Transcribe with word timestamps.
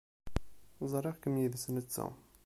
Ẓriɣ-kem 0.91 1.35
yid-s 1.41 1.65
netta. 1.75 2.05